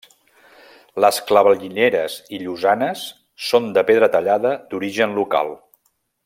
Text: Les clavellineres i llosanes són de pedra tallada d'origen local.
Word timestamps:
Les 1.03 1.19
clavellineres 1.31 2.15
i 2.37 2.41
llosanes 2.45 3.03
són 3.51 3.69
de 3.79 3.85
pedra 3.91 4.11
tallada 4.17 4.55
d'origen 4.73 5.15
local. 5.21 5.55